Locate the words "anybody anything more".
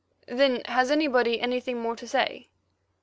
0.89-1.95